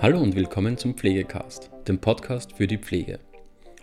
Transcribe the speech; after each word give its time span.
Hallo 0.00 0.20
und 0.20 0.36
willkommen 0.36 0.78
zum 0.78 0.94
Pflegecast, 0.94 1.72
dem 1.88 1.98
Podcast 1.98 2.52
für 2.52 2.68
die 2.68 2.78
Pflege. 2.78 3.18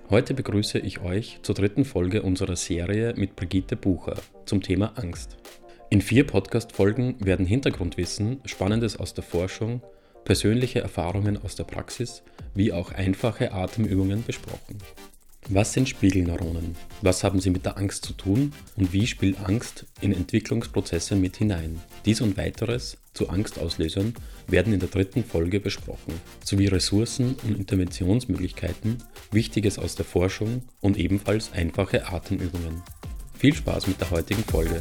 Heute 0.09 0.33
begrüße 0.33 0.79
ich 0.79 1.01
euch 1.01 1.39
zur 1.41 1.55
dritten 1.55 1.83
Folge 1.83 2.21
unserer 2.21 2.55
Serie 2.55 3.13
mit 3.17 3.35
Brigitte 3.35 3.75
Bucher 3.75 4.15
zum 4.45 4.61
Thema 4.61 4.93
Angst. 4.95 5.35
In 5.89 5.99
vier 6.01 6.25
Podcast-Folgen 6.25 7.17
werden 7.19 7.45
Hintergrundwissen, 7.45 8.39
Spannendes 8.45 8.97
aus 8.97 9.13
der 9.13 9.25
Forschung, 9.25 9.81
persönliche 10.23 10.79
Erfahrungen 10.79 11.37
aus 11.43 11.57
der 11.57 11.65
Praxis 11.65 12.23
wie 12.53 12.71
auch 12.71 12.93
einfache 12.93 13.51
Atemübungen 13.51 14.23
besprochen. 14.25 14.77
Was 15.49 15.73
sind 15.73 15.87
Spiegelneuronen? 15.87 16.75
Was 17.03 17.23
haben 17.23 17.39
sie 17.39 17.51
mit 17.51 17.65
der 17.65 17.77
Angst 17.77 18.03
zu 18.03 18.13
tun? 18.13 18.51
Und 18.77 18.93
wie 18.93 19.05
spielt 19.05 19.39
Angst 19.39 19.85
in 20.01 20.11
Entwicklungsprozesse 20.11 21.15
mit 21.15 21.37
hinein? 21.37 21.79
Dies 22.03 22.21
und 22.21 22.35
weiteres 22.35 22.97
zu 23.13 23.29
Angstauslösern 23.29 24.15
werden 24.47 24.73
in 24.73 24.79
der 24.79 24.89
dritten 24.89 25.23
Folge 25.23 25.59
besprochen, 25.59 26.19
sowie 26.43 26.65
Ressourcen 26.65 27.35
und 27.43 27.59
Interventionsmöglichkeiten, 27.59 28.97
Wichtiges 29.31 29.77
aus 29.77 29.95
der 29.95 30.05
Forschung 30.05 30.63
und 30.81 30.97
ebenfalls 30.97 31.53
einfache 31.53 32.07
Atemübungen. 32.07 32.81
Viel 33.37 33.53
Spaß 33.53 33.85
mit 33.85 34.01
der 34.01 34.09
heutigen 34.09 34.43
Folge! 34.45 34.79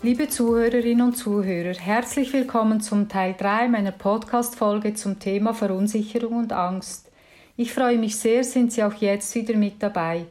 Liebe 0.00 0.28
Zuhörerinnen 0.28 1.08
und 1.08 1.16
Zuhörer, 1.16 1.74
herzlich 1.74 2.32
willkommen 2.32 2.80
zum 2.80 3.08
Teil 3.08 3.34
3 3.36 3.66
meiner 3.66 3.90
Podcast-Folge 3.90 4.94
zum 4.94 5.18
Thema 5.18 5.54
Verunsicherung 5.54 6.36
und 6.36 6.52
Angst. 6.52 7.10
Ich 7.56 7.74
freue 7.74 7.98
mich 7.98 8.14
sehr, 8.14 8.44
sind 8.44 8.72
Sie 8.72 8.84
auch 8.84 8.94
jetzt 8.94 9.34
wieder 9.34 9.56
mit 9.56 9.82
dabei. 9.82 10.26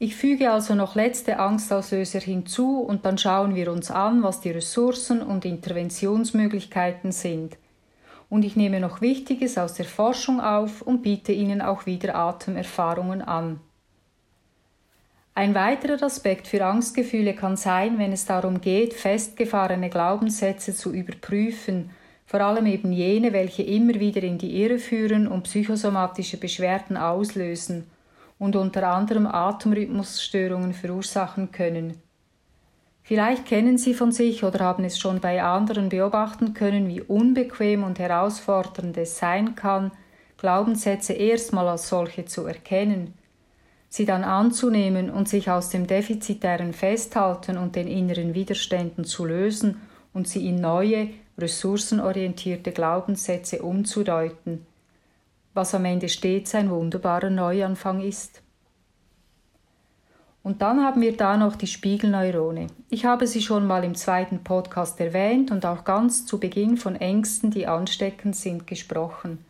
Ich 0.00 0.16
füge 0.16 0.50
also 0.50 0.74
noch 0.74 0.96
letzte 0.96 1.38
Angstauslöser 1.38 2.18
hinzu 2.18 2.80
und 2.80 3.06
dann 3.06 3.18
schauen 3.18 3.54
wir 3.54 3.70
uns 3.70 3.92
an, 3.92 4.24
was 4.24 4.40
die 4.40 4.50
Ressourcen 4.50 5.22
und 5.22 5.44
Interventionsmöglichkeiten 5.44 7.12
sind. 7.12 7.56
Und 8.28 8.44
ich 8.44 8.56
nehme 8.56 8.80
noch 8.80 9.00
Wichtiges 9.00 9.58
aus 9.58 9.74
der 9.74 9.86
Forschung 9.86 10.40
auf 10.40 10.82
und 10.82 11.02
biete 11.02 11.30
Ihnen 11.30 11.62
auch 11.62 11.86
wieder 11.86 12.16
Atemerfahrungen 12.16 13.22
an. 13.22 13.60
Ein 15.38 15.54
weiterer 15.54 16.02
Aspekt 16.02 16.48
für 16.48 16.64
Angstgefühle 16.64 17.32
kann 17.32 17.56
sein, 17.56 17.96
wenn 17.96 18.10
es 18.10 18.26
darum 18.26 18.60
geht, 18.60 18.92
festgefahrene 18.92 19.88
Glaubenssätze 19.88 20.74
zu 20.74 20.92
überprüfen, 20.92 21.90
vor 22.26 22.40
allem 22.40 22.66
eben 22.66 22.90
jene, 22.90 23.32
welche 23.32 23.62
immer 23.62 23.94
wieder 23.94 24.20
in 24.24 24.38
die 24.38 24.60
Irre 24.60 24.80
führen 24.80 25.28
und 25.28 25.44
psychosomatische 25.44 26.38
Beschwerden 26.38 26.96
auslösen 26.96 27.88
und 28.40 28.56
unter 28.56 28.88
anderem 28.88 29.28
Atemrhythmusstörungen 29.28 30.74
verursachen 30.74 31.52
können. 31.52 32.02
Vielleicht 33.04 33.46
kennen 33.46 33.78
Sie 33.78 33.94
von 33.94 34.10
sich 34.10 34.42
oder 34.42 34.58
haben 34.64 34.82
es 34.82 34.98
schon 34.98 35.20
bei 35.20 35.40
anderen 35.40 35.88
beobachten 35.88 36.52
können, 36.52 36.88
wie 36.88 37.00
unbequem 37.00 37.84
und 37.84 38.00
herausfordernd 38.00 38.96
es 38.96 39.18
sein 39.18 39.54
kann, 39.54 39.92
Glaubenssätze 40.36 41.12
erstmal 41.12 41.68
als 41.68 41.88
solche 41.88 42.24
zu 42.24 42.44
erkennen 42.44 43.14
sie 43.88 44.04
dann 44.04 44.24
anzunehmen 44.24 45.10
und 45.10 45.28
sich 45.28 45.50
aus 45.50 45.70
dem 45.70 45.86
defizitären 45.86 46.72
Festhalten 46.72 47.56
und 47.56 47.76
den 47.76 47.88
inneren 47.88 48.34
Widerständen 48.34 49.04
zu 49.04 49.24
lösen 49.24 49.80
und 50.12 50.28
sie 50.28 50.46
in 50.46 50.60
neue, 50.60 51.10
ressourcenorientierte 51.38 52.72
Glaubenssätze 52.72 53.62
umzudeuten, 53.62 54.66
was 55.54 55.74
am 55.74 55.84
Ende 55.84 56.08
stets 56.08 56.54
ein 56.54 56.70
wunderbarer 56.70 57.30
Neuanfang 57.30 58.00
ist. 58.00 58.42
Und 60.42 60.62
dann 60.62 60.82
haben 60.82 61.00
wir 61.00 61.16
da 61.16 61.36
noch 61.36 61.56
die 61.56 61.66
Spiegelneurone. 61.66 62.68
Ich 62.88 63.04
habe 63.04 63.26
sie 63.26 63.42
schon 63.42 63.66
mal 63.66 63.84
im 63.84 63.94
zweiten 63.94 64.44
Podcast 64.44 64.98
erwähnt 64.98 65.50
und 65.50 65.66
auch 65.66 65.84
ganz 65.84 66.26
zu 66.26 66.40
Beginn 66.40 66.76
von 66.76 66.96
Ängsten, 66.96 67.50
die 67.50 67.66
ansteckend 67.66 68.34
sind, 68.34 68.66
gesprochen. 68.66 69.44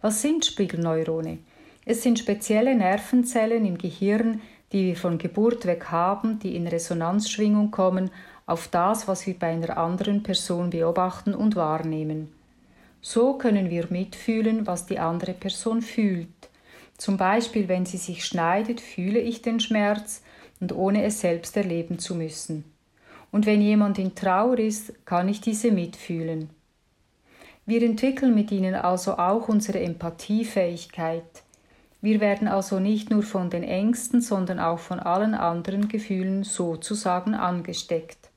Was 0.00 0.22
sind 0.22 0.44
Spiegelneurone? 0.44 1.38
Es 1.86 2.02
sind 2.02 2.18
spezielle 2.18 2.74
Nervenzellen 2.74 3.64
im 3.64 3.78
Gehirn, 3.78 4.40
die 4.72 4.86
wir 4.86 4.96
von 4.96 5.18
Geburt 5.18 5.66
weg 5.66 5.86
haben, 5.90 6.38
die 6.38 6.56
in 6.56 6.66
Resonanzschwingung 6.66 7.70
kommen 7.70 8.10
auf 8.46 8.68
das, 8.68 9.06
was 9.06 9.26
wir 9.26 9.38
bei 9.38 9.48
einer 9.48 9.76
anderen 9.76 10.22
Person 10.22 10.70
beobachten 10.70 11.34
und 11.34 11.56
wahrnehmen. 11.56 12.32
So 13.00 13.34
können 13.34 13.70
wir 13.70 13.86
mitfühlen, 13.90 14.66
was 14.66 14.86
die 14.86 14.98
andere 14.98 15.34
Person 15.34 15.82
fühlt. 15.82 16.28
Zum 16.96 17.16
Beispiel, 17.16 17.68
wenn 17.68 17.86
sie 17.86 17.98
sich 17.98 18.24
schneidet, 18.24 18.80
fühle 18.80 19.20
ich 19.20 19.42
den 19.42 19.60
Schmerz 19.60 20.22
und 20.60 20.74
ohne 20.74 21.04
es 21.04 21.20
selbst 21.20 21.56
erleben 21.56 21.98
zu 21.98 22.14
müssen. 22.14 22.64
Und 23.30 23.46
wenn 23.46 23.60
jemand 23.60 23.98
in 23.98 24.14
Trauer 24.14 24.58
ist, 24.58 25.04
kann 25.04 25.28
ich 25.28 25.40
diese 25.40 25.70
mitfühlen. 25.70 26.50
Wir 27.66 27.82
entwickeln 27.82 28.34
mit 28.34 28.52
ihnen 28.52 28.74
also 28.74 29.18
auch 29.18 29.48
unsere 29.48 29.80
Empathiefähigkeit. 29.80 31.42
Wir 32.04 32.20
werden 32.20 32.48
also 32.48 32.80
nicht 32.80 33.08
nur 33.08 33.22
von 33.22 33.48
den 33.48 33.62
Ängsten, 33.62 34.20
sondern 34.20 34.60
auch 34.60 34.78
von 34.78 35.00
allen 35.00 35.32
anderen 35.32 35.88
Gefühlen 35.88 36.44
sozusagen 36.44 37.34
angesteckt. 37.34 38.28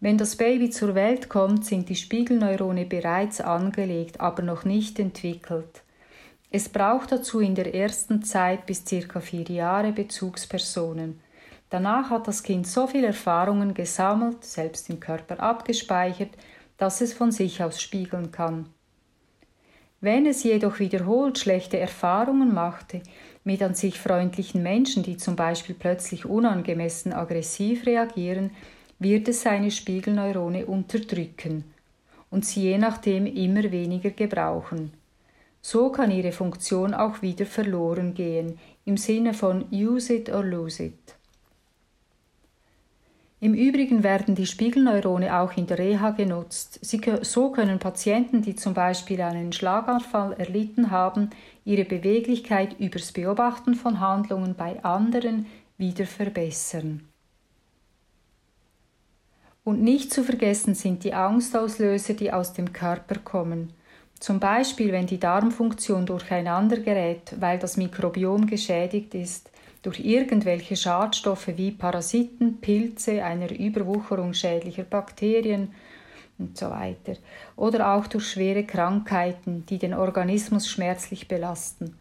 Wenn 0.00 0.18
das 0.18 0.36
Baby 0.36 0.68
zur 0.68 0.94
Welt 0.94 1.30
kommt, 1.30 1.64
sind 1.64 1.88
die 1.88 1.96
Spiegelneurone 1.96 2.84
bereits 2.84 3.40
angelegt, 3.40 4.20
aber 4.20 4.42
noch 4.42 4.66
nicht 4.66 4.98
entwickelt. 4.98 5.82
Es 6.50 6.68
braucht 6.68 7.12
dazu 7.12 7.40
in 7.40 7.54
der 7.54 7.74
ersten 7.74 8.22
Zeit 8.22 8.66
bis 8.66 8.84
circa 8.84 9.20
vier 9.20 9.44
Jahre 9.44 9.92
Bezugspersonen. 9.92 11.20
Danach 11.70 12.10
hat 12.10 12.28
das 12.28 12.42
Kind 12.42 12.66
so 12.66 12.86
viele 12.86 13.06
Erfahrungen 13.06 13.72
gesammelt, 13.72 14.44
selbst 14.44 14.90
im 14.90 15.00
Körper 15.00 15.40
abgespeichert, 15.40 16.36
dass 16.76 17.00
es 17.00 17.14
von 17.14 17.32
sich 17.32 17.62
aus 17.62 17.80
spiegeln 17.80 18.30
kann. 18.32 18.66
Wenn 20.00 20.26
es 20.26 20.44
jedoch 20.44 20.78
wiederholt 20.78 21.38
schlechte 21.38 21.78
Erfahrungen 21.78 22.54
machte 22.54 23.02
mit 23.42 23.62
an 23.62 23.74
sich 23.74 23.98
freundlichen 23.98 24.62
Menschen, 24.62 25.02
die 25.02 25.16
zum 25.16 25.34
Beispiel 25.34 25.74
plötzlich 25.76 26.24
unangemessen 26.24 27.12
aggressiv 27.12 27.84
reagieren, 27.84 28.50
wird 29.00 29.26
es 29.26 29.42
seine 29.42 29.72
Spiegelneurone 29.72 30.66
unterdrücken 30.66 31.64
und 32.30 32.44
sie 32.44 32.62
je 32.62 32.78
nachdem 32.78 33.26
immer 33.26 33.72
weniger 33.72 34.10
gebrauchen. 34.10 34.92
So 35.60 35.90
kann 35.90 36.12
ihre 36.12 36.30
Funktion 36.32 36.94
auch 36.94 37.20
wieder 37.20 37.46
verloren 37.46 38.14
gehen, 38.14 38.58
im 38.84 38.96
Sinne 38.96 39.34
von 39.34 39.64
use 39.72 40.14
it 40.14 40.30
or 40.30 40.44
lose 40.44 40.84
it. 40.84 41.17
Im 43.40 43.54
Übrigen 43.54 44.02
werden 44.02 44.34
die 44.34 44.46
Spiegelneurone 44.46 45.38
auch 45.38 45.56
in 45.56 45.68
der 45.68 45.78
Reha 45.78 46.10
genutzt. 46.10 46.80
Sie, 46.82 47.00
so 47.22 47.50
können 47.52 47.78
Patienten, 47.78 48.42
die 48.42 48.56
zum 48.56 48.74
Beispiel 48.74 49.20
einen 49.20 49.52
Schlaganfall 49.52 50.32
erlitten 50.32 50.90
haben, 50.90 51.30
ihre 51.64 51.84
Beweglichkeit 51.84 52.80
übers 52.80 53.12
Beobachten 53.12 53.74
von 53.74 54.00
Handlungen 54.00 54.56
bei 54.56 54.82
anderen 54.82 55.46
wieder 55.76 56.06
verbessern. 56.06 57.04
Und 59.62 59.82
nicht 59.82 60.12
zu 60.12 60.24
vergessen 60.24 60.74
sind 60.74 61.04
die 61.04 61.14
Angstauslöser, 61.14 62.14
die 62.14 62.32
aus 62.32 62.54
dem 62.54 62.72
Körper 62.72 63.20
kommen. 63.20 63.72
Zum 64.18 64.40
Beispiel, 64.40 64.90
wenn 64.90 65.06
die 65.06 65.20
Darmfunktion 65.20 66.06
durcheinander 66.06 66.78
gerät, 66.78 67.34
weil 67.38 67.60
das 67.60 67.76
Mikrobiom 67.76 68.46
geschädigt 68.46 69.14
ist, 69.14 69.50
durch 69.82 70.00
irgendwelche 70.00 70.76
Schadstoffe 70.76 71.48
wie 71.56 71.70
Parasiten, 71.70 72.60
Pilze, 72.60 73.24
einer 73.24 73.50
Überwucherung 73.50 74.34
schädlicher 74.34 74.84
Bakterien 74.84 75.68
und 76.38 76.56
so 76.56 76.70
weiter. 76.70 77.14
Oder 77.56 77.94
auch 77.94 78.06
durch 78.06 78.28
schwere 78.28 78.64
Krankheiten, 78.64 79.64
die 79.66 79.78
den 79.78 79.94
Organismus 79.94 80.68
schmerzlich 80.68 81.28
belasten. 81.28 81.94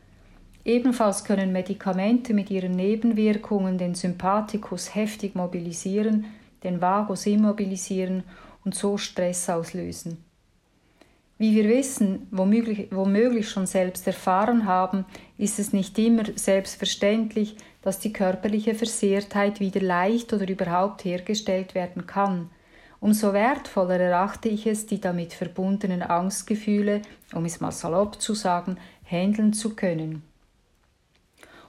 Ebenfalls 0.66 1.24
können 1.24 1.54
Medikamente 1.54 2.34
mit 2.34 2.52
ihren 2.52 2.74
Nebenwirkungen 2.74 3.78
den 3.78 3.96
Sympathikus 3.96 4.94
heftig 4.94 5.34
mobilisieren, 5.34 6.26
den 6.64 6.82
Vagus 6.82 7.26
immobilisieren 7.26 8.24
und 8.66 8.76
so 8.76 8.98
Stress 8.98 9.50
auslösen. 9.50 10.18
Wie 11.38 11.56
wir 11.56 11.70
wissen, 11.70 12.28
womöglich, 12.32 12.88
womöglich 12.92 13.50
schon 13.50 13.68
selbst 13.68 14.08
erfahren 14.08 14.66
haben, 14.66 15.06
ist 15.38 15.60
es 15.60 15.74
nicht 15.74 15.98
immer 16.00 16.24
selbstverständlich, 16.36 17.56
dass 17.82 18.00
die 18.00 18.12
körperliche 18.12 18.76
Versehrtheit 18.76 19.60
wieder 19.60 19.82
leicht 19.82 20.34
oder 20.34 20.48
überhaupt 20.48 21.06
hergestellt 21.06 21.76
werden 21.76 22.08
kann. 22.08 22.50
Umso 23.00 23.34
wertvoller 23.34 24.00
erachte 24.00 24.50
ich 24.50 24.66
es, 24.66 24.88
die 24.88 25.00
damit 25.00 25.34
verbundenen 25.34 26.02
Angstgefühle, 26.02 27.02
um 27.34 27.46
es 27.46 27.62
mal 27.62 27.72
salopp 27.72 28.20
zu 28.20 28.34
sagen, 28.34 28.78
handeln 29.10 29.54
zu 29.54 29.76
können. 29.76 30.24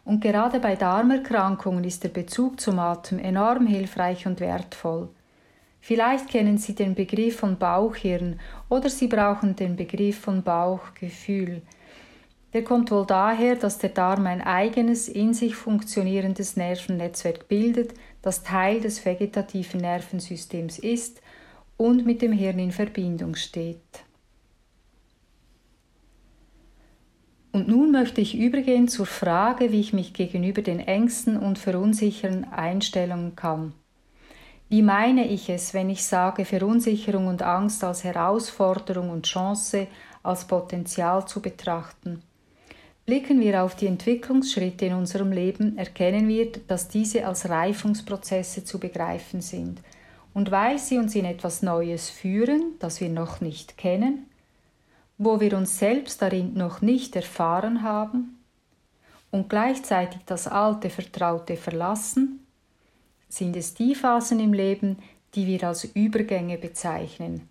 Und 0.04 0.22
gerade 0.22 0.58
bei 0.58 0.74
Darmerkrankungen 0.74 1.84
ist 1.84 2.02
der 2.02 2.08
Bezug 2.08 2.60
zum 2.60 2.78
Atem 2.78 3.18
enorm 3.18 3.66
hilfreich 3.66 4.26
und 4.26 4.40
wertvoll. 4.40 5.10
Vielleicht 5.80 6.30
kennen 6.30 6.56
Sie 6.56 6.74
den 6.74 6.94
Begriff 6.94 7.36
von 7.36 7.58
Bauchhirn 7.58 8.40
oder 8.70 8.88
Sie 8.88 9.06
brauchen 9.06 9.54
den 9.54 9.76
Begriff 9.76 10.18
von 10.18 10.42
Bauchgefühl. 10.42 11.60
Der 12.54 12.64
kommt 12.64 12.90
wohl 12.90 13.04
daher, 13.04 13.56
dass 13.56 13.78
der 13.78 13.90
Darm 13.90 14.26
ein 14.26 14.40
eigenes, 14.40 15.08
in 15.08 15.34
sich 15.34 15.54
funktionierendes 15.54 16.56
Nervennetzwerk 16.56 17.46
bildet, 17.46 17.92
das 18.22 18.42
Teil 18.42 18.80
des 18.80 19.04
vegetativen 19.04 19.80
Nervensystems 19.80 20.78
ist 20.78 21.20
und 21.76 22.06
mit 22.06 22.22
dem 22.22 22.32
Hirn 22.32 22.58
in 22.58 22.72
Verbindung 22.72 23.34
steht. 23.34 23.78
Und 27.52 27.68
nun 27.68 27.90
möchte 27.90 28.20
ich 28.20 28.38
übergehen 28.38 28.88
zur 28.88 29.06
Frage, 29.06 29.72
wie 29.72 29.80
ich 29.80 29.92
mich 29.92 30.14
gegenüber 30.14 30.62
den 30.62 30.80
Ängsten 30.80 31.36
und 31.36 31.58
Verunsichern 31.58 32.44
einstellen 32.44 33.36
kann. 33.36 33.74
Wie 34.68 34.82
meine 34.82 35.26
ich 35.26 35.48
es, 35.48 35.74
wenn 35.74 35.88
ich 35.90 36.04
sage, 36.04 36.44
Verunsicherung 36.44 37.26
und 37.26 37.42
Angst 37.42 37.82
als 37.84 38.04
Herausforderung 38.04 39.10
und 39.10 39.26
Chance, 39.26 39.86
als 40.22 40.44
Potenzial 40.46 41.26
zu 41.26 41.40
betrachten? 41.40 42.22
Blicken 43.08 43.40
wir 43.40 43.64
auf 43.64 43.74
die 43.74 43.86
Entwicklungsschritte 43.86 44.84
in 44.84 44.92
unserem 44.92 45.32
Leben, 45.32 45.78
erkennen 45.78 46.28
wir, 46.28 46.52
dass 46.52 46.88
diese 46.88 47.26
als 47.26 47.48
Reifungsprozesse 47.48 48.64
zu 48.64 48.78
begreifen 48.78 49.40
sind. 49.40 49.80
Und 50.34 50.50
weil 50.50 50.78
sie 50.78 50.98
uns 50.98 51.14
in 51.14 51.24
etwas 51.24 51.62
Neues 51.62 52.10
führen, 52.10 52.74
das 52.80 53.00
wir 53.00 53.08
noch 53.08 53.40
nicht 53.40 53.78
kennen, 53.78 54.26
wo 55.16 55.40
wir 55.40 55.56
uns 55.56 55.78
selbst 55.78 56.20
darin 56.20 56.52
noch 56.52 56.82
nicht 56.82 57.16
erfahren 57.16 57.82
haben 57.82 58.40
und 59.30 59.48
gleichzeitig 59.48 60.20
das 60.26 60.46
alte 60.46 60.90
Vertraute 60.90 61.56
verlassen, 61.56 62.46
sind 63.30 63.56
es 63.56 63.72
die 63.72 63.94
Phasen 63.94 64.38
im 64.38 64.52
Leben, 64.52 64.98
die 65.34 65.46
wir 65.46 65.64
als 65.66 65.84
Übergänge 65.84 66.58
bezeichnen. 66.58 67.48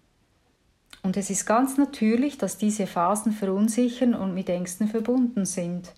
Und 1.04 1.18
es 1.18 1.30
ist 1.30 1.46
ganz 1.46 1.78
natürlich, 1.78 2.38
dass 2.38 2.58
diese 2.58 2.88
Phasen 2.88 3.32
verunsichern 3.32 4.14
und 4.14 4.34
mit 4.34 4.50
Ängsten 4.50 4.88
verbunden 4.88 5.46
sind. 5.46 5.94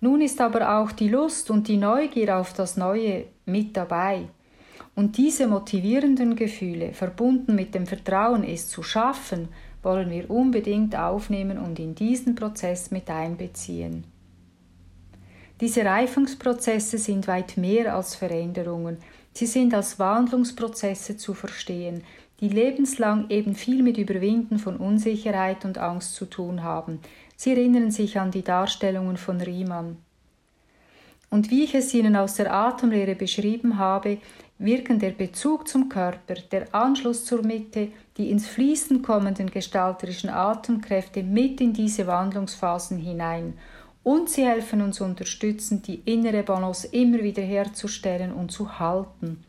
Nun 0.00 0.20
ist 0.20 0.40
aber 0.40 0.78
auch 0.78 0.92
die 0.92 1.08
Lust 1.08 1.50
und 1.50 1.68
die 1.68 1.76
Neugier 1.76 2.38
auf 2.38 2.52
das 2.52 2.76
Neue 2.76 3.26
mit 3.44 3.76
dabei. 3.76 4.28
Und 4.94 5.16
diese 5.16 5.46
motivierenden 5.46 6.36
Gefühle, 6.36 6.92
verbunden 6.92 7.54
mit 7.54 7.74
dem 7.74 7.86
Vertrauen, 7.86 8.44
es 8.44 8.68
zu 8.68 8.82
schaffen, 8.82 9.48
wollen 9.82 10.10
wir 10.10 10.30
unbedingt 10.30 10.96
aufnehmen 10.96 11.58
und 11.58 11.78
in 11.78 11.94
diesen 11.94 12.34
Prozess 12.34 12.90
mit 12.90 13.08
einbeziehen. 13.08 14.04
Diese 15.60 15.84
Reifungsprozesse 15.84 16.96
sind 16.98 17.28
weit 17.28 17.56
mehr 17.56 17.94
als 17.94 18.14
Veränderungen. 18.14 18.96
Sie 19.32 19.46
sind 19.46 19.74
als 19.74 19.98
Wandlungsprozesse 19.98 21.16
zu 21.16 21.34
verstehen, 21.34 22.02
die 22.40 22.48
lebenslang 22.48 23.28
eben 23.28 23.54
viel 23.54 23.82
mit 23.82 23.98
Überwinden 23.98 24.58
von 24.58 24.76
Unsicherheit 24.76 25.64
und 25.64 25.78
Angst 25.78 26.14
zu 26.14 26.24
tun 26.24 26.62
haben. 26.62 27.00
Sie 27.36 27.50
erinnern 27.50 27.90
sich 27.90 28.18
an 28.18 28.30
die 28.30 28.42
Darstellungen 28.42 29.16
von 29.16 29.40
Riemann. 29.40 29.96
Und 31.30 31.50
wie 31.50 31.64
ich 31.64 31.74
es 31.74 31.94
Ihnen 31.94 32.16
aus 32.16 32.34
der 32.34 32.52
Atemlehre 32.52 33.14
beschrieben 33.14 33.78
habe, 33.78 34.18
wirken 34.58 34.98
der 34.98 35.10
Bezug 35.10 35.68
zum 35.68 35.88
Körper, 35.88 36.34
der 36.50 36.74
Anschluss 36.74 37.24
zur 37.24 37.42
Mitte, 37.42 37.88
die 38.16 38.30
ins 38.30 38.46
Fließen 38.46 39.00
kommenden 39.02 39.50
gestalterischen 39.50 40.28
Atemkräfte 40.28 41.22
mit 41.22 41.60
in 41.60 41.72
diese 41.72 42.06
Wandlungsphasen 42.06 42.98
hinein 42.98 43.54
und 44.02 44.30
sie 44.30 44.46
helfen 44.46 44.80
uns 44.82 45.00
unterstützen, 45.00 45.82
die 45.82 46.00
innere 46.04 46.42
Balance 46.42 46.88
immer 46.88 47.22
wieder 47.22 47.42
herzustellen 47.42 48.32
und 48.32 48.50
zu 48.50 48.78
halten. 48.78 49.44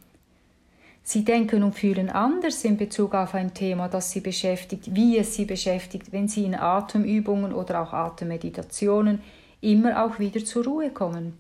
Sie 1.04 1.26
denken 1.26 1.64
und 1.64 1.74
fühlen 1.74 2.10
anders 2.10 2.64
in 2.64 2.78
Bezug 2.78 3.16
auf 3.16 3.34
ein 3.34 3.54
Thema, 3.54 3.90
das 3.90 4.12
Sie 4.12 4.22
beschäftigt, 4.22 4.96
wie 4.96 5.18
es 5.18 5.36
Sie 5.36 5.46
beschäftigt, 5.46 6.12
wenn 6.12 6.28
Sie 6.28 6.46
in 6.46 6.56
Atemübungen 6.56 7.54
oder 7.54 7.82
auch 7.82 7.94
Atemmeditationen 7.94 9.22
immer 9.62 10.04
auch 10.04 10.20
wieder 10.20 10.44
zur 10.44 10.66
Ruhe 10.66 10.92
kommen. 10.92 11.38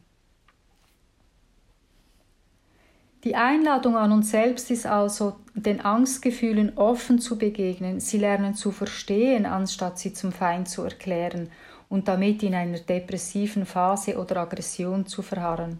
Die 3.23 3.35
Einladung 3.35 3.97
an 3.97 4.11
uns 4.11 4.31
selbst 4.31 4.71
ist 4.71 4.87
also, 4.87 5.35
den 5.53 5.81
Angstgefühlen 5.81 6.75
offen 6.75 7.19
zu 7.19 7.37
begegnen, 7.37 7.99
sie 7.99 8.17
lernen 8.17 8.55
zu 8.55 8.71
verstehen, 8.71 9.45
anstatt 9.45 9.99
sie 9.99 10.11
zum 10.11 10.31
Feind 10.31 10.67
zu 10.67 10.81
erklären 10.81 11.51
und 11.87 12.07
damit 12.07 12.41
in 12.41 12.55
einer 12.55 12.79
depressiven 12.79 13.67
Phase 13.67 14.17
oder 14.17 14.37
Aggression 14.37 15.05
zu 15.05 15.21
verharren. 15.21 15.77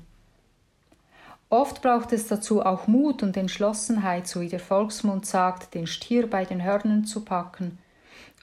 Oft 1.51 1.81
braucht 1.81 2.13
es 2.13 2.27
dazu 2.27 2.65
auch 2.65 2.88
Mut 2.88 3.24
und 3.24 3.36
Entschlossenheit, 3.36 4.25
so 4.25 4.39
wie 4.39 4.48
der 4.48 4.62
Volksmund 4.62 5.25
sagt, 5.25 5.74
den 5.74 5.86
Stier 5.86 6.30
bei 6.30 6.45
den 6.45 6.63
Hörnern 6.63 7.03
zu 7.03 7.25
packen. 7.25 7.77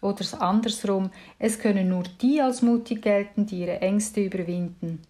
Oder 0.03 0.27
andersrum, 0.43 1.11
es 1.39 1.59
können 1.59 1.89
nur 1.89 2.03
die 2.21 2.43
als 2.43 2.61
mutig 2.61 3.01
gelten, 3.01 3.47
die 3.47 3.61
ihre 3.61 3.81
Ängste 3.81 4.21
überwinden. 4.21 5.01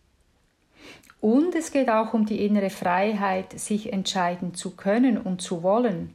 Und 1.21 1.57
es 1.57 1.73
geht 1.73 1.91
auch 1.91 2.15
um 2.15 2.25
die 2.25 2.47
innere 2.47 2.71
Freiheit, 2.71 3.59
sich 3.59 3.93
entscheiden 3.93 4.55
zu 4.55 4.77
können 4.77 5.19
und 5.19 5.43
zu 5.43 5.65
wollen, 5.65 6.15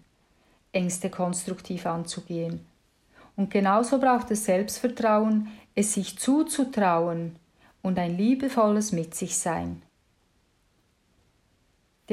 Ängste 0.71 1.09
konstruktiv 1.09 1.85
anzugehen. 1.85 2.65
Und 3.35 3.51
genauso 3.51 3.99
braucht 3.99 4.31
es 4.31 4.45
Selbstvertrauen, 4.45 5.49
es 5.75 5.95
sich 5.95 6.17
zuzutrauen 6.17 7.35
und 7.81 7.99
ein 7.99 8.15
liebevolles 8.15 8.93
Mit 8.93 9.15
sich 9.15 9.37
sein. 9.37 9.81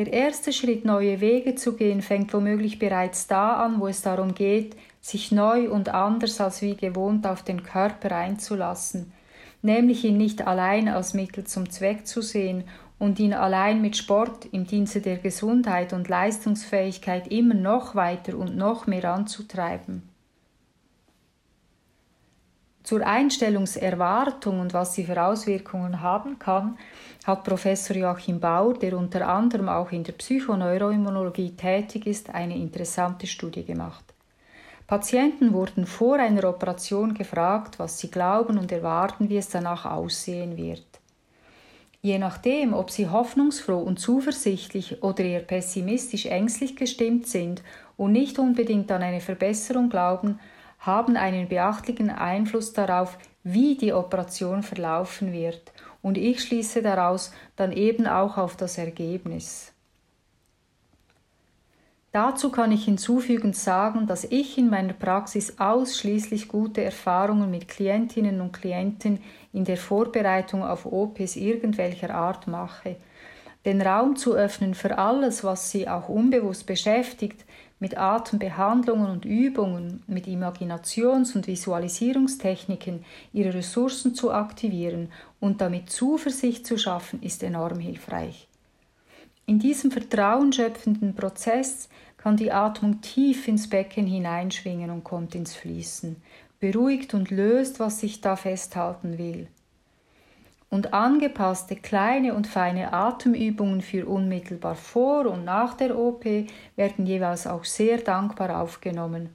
Der 0.01 0.15
erste 0.15 0.51
Schritt, 0.51 0.87
neue 0.87 1.21
Wege 1.21 1.57
zu 1.57 1.75
gehen, 1.75 2.01
fängt 2.01 2.33
womöglich 2.33 2.79
bereits 2.79 3.27
da 3.27 3.63
an, 3.63 3.81
wo 3.81 3.87
es 3.87 4.01
darum 4.01 4.35
geht, 4.35 4.75
sich 5.03 5.31
neu 5.31 5.69
und 5.69 5.91
anders 5.91 6.41
als 6.41 6.63
wie 6.63 6.75
gewohnt 6.75 7.27
auf 7.27 7.43
den 7.43 7.63
Körper 7.63 8.17
einzulassen, 8.17 9.13
nämlich 9.61 10.03
ihn 10.03 10.17
nicht 10.17 10.47
allein 10.47 10.89
als 10.89 11.13
Mittel 11.13 11.45
zum 11.45 11.69
Zweck 11.69 12.07
zu 12.07 12.23
sehen 12.23 12.65
und 12.99 13.19
ihn 13.19 13.35
allein 13.35 13.83
mit 13.83 13.95
Sport 13.95 14.47
im 14.53 14.67
Dienste 14.67 15.03
der 15.03 15.19
Gesundheit 15.19 15.93
und 15.93 16.09
Leistungsfähigkeit 16.09 17.29
immer 17.29 17.53
noch 17.53 17.95
weiter 17.95 18.39
und 18.39 18.57
noch 18.57 18.87
mehr 18.87 19.05
anzutreiben. 19.05 20.10
Zur 22.91 23.07
Einstellungserwartung 23.07 24.59
und 24.59 24.75
was 24.75 24.97
sie 24.97 25.05
für 25.05 25.23
Auswirkungen 25.23 26.01
haben 26.01 26.41
kann, 26.41 26.77
hat 27.25 27.45
Professor 27.45 27.95
Joachim 27.95 28.41
Bauer, 28.41 28.75
der 28.75 28.99
unter 28.99 29.29
anderem 29.29 29.69
auch 29.69 29.93
in 29.93 30.03
der 30.03 30.15
Psychoneuroimmunologie 30.15 31.53
tätig 31.53 32.09
ist, 32.09 32.35
eine 32.35 32.57
interessante 32.57 33.29
Studie 33.29 33.65
gemacht. 33.65 34.03
Patienten 34.89 35.53
wurden 35.53 35.87
vor 35.87 36.17
einer 36.17 36.43
Operation 36.49 37.15
gefragt, 37.15 37.79
was 37.79 38.01
sie 38.01 38.11
glauben 38.11 38.59
und 38.59 38.73
erwarten, 38.73 39.29
wie 39.29 39.37
es 39.37 39.51
danach 39.51 39.87
aussehen 39.87 40.57
wird. 40.57 40.83
Je 42.03 42.19
nachdem, 42.19 42.75
ob 42.75 42.91
sie 42.91 43.09
hoffnungsfroh 43.09 43.79
und 43.79 44.01
zuversichtlich 44.01 45.01
oder 45.05 45.23
eher 45.23 45.43
pessimistisch 45.43 46.27
ängstlich 46.27 46.75
gestimmt 46.75 47.29
sind 47.29 47.63
und 47.97 48.11
nicht 48.11 48.41
unbedingt 48.41 48.91
an 48.91 49.05
eine 49.05 49.21
Verbesserung 49.21 49.91
glauben, 49.91 50.41
haben 50.81 51.17
einen 51.17 51.49
beachtlichen 51.49 52.11
Einfluss 52.11 52.73
darauf, 52.73 53.19
wie 53.43 53.77
die 53.77 53.93
Operation 53.93 54.63
verlaufen 54.63 55.33
wird, 55.33 55.73
und 56.03 56.17
ich 56.17 56.43
schließe 56.43 56.83
daraus 56.83 57.33
dann 57.57 57.73
eben 57.73 58.07
auch 58.07 58.39
auf 58.39 58.57
das 58.57 58.79
Ergebnis. 58.79 59.73
Dazu 62.13 62.51
kann 62.51 62.73
ich 62.73 62.87
hinzufügend 62.87 63.55
sagen, 63.55 64.09
dass 64.09 64.25
ich 64.25 64.59
in 64.59 64.69
meiner 64.69 64.95
Praxis 64.95 65.61
ausschließlich 65.61 66.49
gute 66.49 66.83
Erfahrungen 66.83 67.51
mit 67.51 67.69
Klientinnen 67.69 68.41
und 68.41 68.53
Klienten 68.53 69.21
in 69.53 69.65
der 69.65 69.77
Vorbereitung 69.77 70.65
auf 70.65 70.87
OPs 70.87 71.37
irgendwelcher 71.37 72.13
Art 72.13 72.49
mache. 72.49 72.97
Den 73.65 73.81
Raum 73.81 74.17
zu 74.17 74.35
öffnen 74.35 74.75
für 74.75 74.99
alles, 74.99 75.45
was 75.45 75.71
sie 75.71 75.89
auch 75.89 76.09
unbewusst 76.09 76.67
beschäftigt, 76.67 77.45
mit 77.81 77.97
Atembehandlungen 77.97 79.11
und 79.11 79.25
Übungen, 79.25 80.03
mit 80.07 80.27
Imaginations- 80.27 81.35
und 81.35 81.47
Visualisierungstechniken 81.47 83.05
ihre 83.33 83.55
Ressourcen 83.55 84.15
zu 84.15 84.31
aktivieren 84.31 85.09
und 85.41 85.61
damit 85.63 85.91
Zuversicht 85.91 86.67
zu 86.67 86.79
schaffen, 86.79 87.23
ist 87.23 87.43
enorm 87.43 87.81
hilfreich. 87.81 88.47
In 89.47 89.59
diesem 89.59 89.91
vertrauenschöpfenden 89.91 91.15
Prozess 91.15 91.89
kann 92.19 92.37
die 92.37 92.53
Atmung 92.53 93.01
tief 93.01 93.49
ins 93.49 93.69
Becken 93.69 94.07
hineinschwingen 94.07 94.91
und 94.91 95.03
kommt 95.03 95.35
ins 95.35 95.55
Fließen, 95.55 96.17
beruhigt 96.61 97.15
und 97.15 97.31
löst, 97.31 97.81
was 97.81 97.99
sich 97.99 98.21
da 98.21 98.37
festhalten 98.37 99.17
will. 99.17 99.49
Und 100.71 100.95
angepasste 100.95 101.75
kleine 101.75 102.33
und 102.33 102.47
feine 102.47 102.93
Atemübungen 102.93 103.81
für 103.81 104.07
unmittelbar 104.07 104.77
vor 104.77 105.27
und 105.27 105.45
nach 105.45 105.75
der 105.75 105.99
OP 105.99 106.25
werden 106.77 107.07
jeweils 107.07 107.49
auch 107.49 107.65
sehr 107.65 107.99
dankbar 107.99 108.63
aufgenommen. 108.63 109.31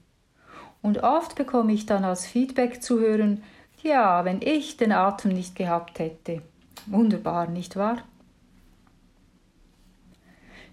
Und 0.81 1.03
oft 1.03 1.35
bekomme 1.35 1.73
ich 1.73 1.85
dann 1.85 2.05
als 2.05 2.25
Feedback 2.25 2.81
zu 2.81 2.99
hören, 2.99 3.43
ja, 3.83 4.23
wenn 4.23 4.41
ich 4.41 4.77
den 4.77 4.91
Atem 4.91 5.33
nicht 5.33 5.55
gehabt 5.55 5.99
hätte. 5.99 6.41
Wunderbar, 6.85 7.47
nicht 7.47 7.75
wahr? 7.75 7.97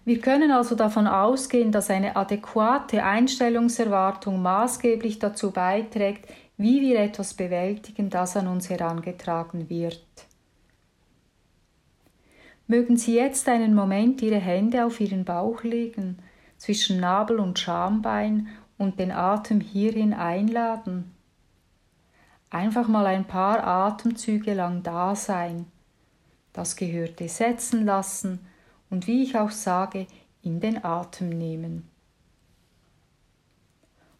Wir 0.05 0.21
können 0.21 0.51
also 0.51 0.75
davon 0.75 1.07
ausgehen, 1.07 1.71
dass 1.71 1.89
eine 1.89 2.17
adäquate 2.17 3.05
Einstellungserwartung 3.05 4.43
maßgeblich 4.43 5.19
dazu 5.21 5.53
beiträgt, 5.53 6.29
wie 6.57 6.81
wir 6.81 7.01
etwas 7.01 7.35
bewältigen, 7.35 8.11
das 8.11 8.37
an 8.37 8.49
uns 8.49 8.69
herangetragen 8.69 9.71
wird. 9.71 10.03
Mögen 12.73 12.97
Sie 12.97 13.17
jetzt 13.17 13.51
einen 13.51 13.75
Moment 13.75 14.23
Ihre 14.23 14.39
Hände 14.39 14.87
auf 14.87 14.99
Ihren 14.99 15.27
Bauch 15.27 15.63
legen, 15.63 16.21
zwischen 16.57 17.01
Nabel 17.01 17.39
und 17.39 17.59
Schambein 17.59 18.49
und 18.79 18.99
den 18.99 19.13
Atem 19.13 19.61
hierhin 19.61 20.15
einladen. 20.15 21.15
Einfach 22.49 22.89
mal 22.89 23.05
ein 23.05 23.27
paar 23.27 23.63
Atemzüge 23.63 24.55
lang 24.55 24.83
da 24.83 25.15
sein, 25.15 25.67
das 26.55 26.75
Gehörte 26.75 27.29
setzen 27.29 27.85
lassen 27.85 28.41
und 28.89 29.07
wie 29.07 29.23
ich 29.23 29.37
auch 29.37 29.51
sage, 29.51 30.07
in 30.41 30.59
den 30.61 30.83
Atem 30.83 31.29
nehmen. 31.29 31.91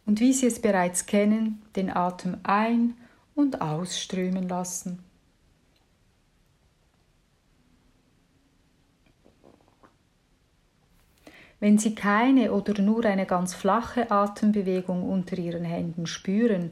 Und 0.05 0.19
wie 0.19 0.31
Sie 0.31 0.45
es 0.45 0.61
bereits 0.61 1.07
kennen, 1.07 1.63
den 1.75 1.89
Atem 1.89 2.37
ein- 2.43 2.93
und 3.33 3.61
ausströmen 3.61 4.47
lassen. 4.47 4.99
Wenn 11.63 11.77
Sie 11.77 11.95
keine 11.95 12.51
oder 12.51 12.81
nur 12.81 13.05
eine 13.05 13.25
ganz 13.25 13.53
flache 13.53 14.11
Atembewegung 14.11 15.09
unter 15.09 15.37
Ihren 15.37 15.63
Händen 15.63 16.07
spüren, 16.07 16.71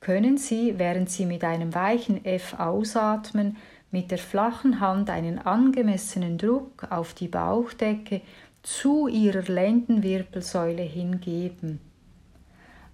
können 0.00 0.38
Sie, 0.38 0.78
während 0.78 1.10
Sie 1.10 1.26
mit 1.26 1.44
einem 1.44 1.74
weichen 1.74 2.24
F 2.24 2.58
ausatmen, 2.58 3.58
mit 3.90 4.10
der 4.10 4.16
flachen 4.16 4.80
Hand 4.80 5.10
einen 5.10 5.40
angemessenen 5.40 6.38
Druck 6.38 6.86
auf 6.88 7.12
die 7.12 7.28
Bauchdecke 7.28 8.22
zu 8.62 9.08
Ihrer 9.08 9.42
Lendenwirbelsäule 9.42 10.84
hingeben. 10.84 11.78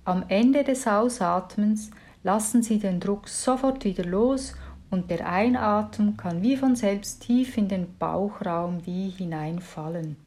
Am 0.04 0.24
Ende 0.26 0.64
des 0.64 0.84
Ausatmens 0.88 1.92
lassen 2.24 2.64
Sie 2.64 2.80
den 2.80 2.98
Druck 2.98 3.28
sofort 3.28 3.84
wieder 3.84 4.04
los 4.04 4.56
und 4.90 5.12
der 5.12 5.30
Einatmen 5.30 6.16
kann 6.16 6.42
wie 6.42 6.56
von 6.56 6.74
selbst 6.74 7.22
tief 7.22 7.56
in 7.56 7.68
den 7.68 7.96
Bauchraum 7.98 8.84
wie 8.84 9.10
hineinfallen. 9.10 10.25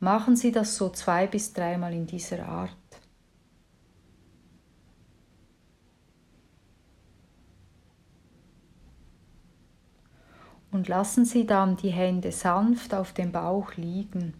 Machen 0.00 0.34
Sie 0.34 0.50
das 0.50 0.76
so 0.76 0.88
zwei 0.88 1.26
bis 1.26 1.52
dreimal 1.52 1.92
in 1.92 2.06
dieser 2.06 2.48
Art. 2.48 2.70
Und 10.72 10.88
lassen 10.88 11.26
Sie 11.26 11.46
dann 11.46 11.76
die 11.76 11.90
Hände 11.90 12.32
sanft 12.32 12.94
auf 12.94 13.12
dem 13.12 13.30
Bauch 13.30 13.74
liegen. 13.74 14.32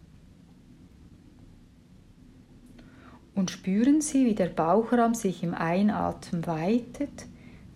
Und 3.35 3.51
spüren 3.51 4.01
Sie, 4.01 4.25
wie 4.25 4.35
der 4.35 4.49
Bauchraum 4.49 5.15
sich 5.15 5.43
im 5.43 5.55
Einatmen 5.55 6.47
weitet, 6.47 7.27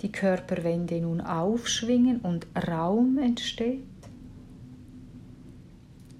die 0.01 0.13
Körperwände 0.13 1.01
nun 1.01 1.21
aufschwingen 1.21 2.21
und 2.21 2.47
Raum 2.57 3.19
entsteht 3.19 3.94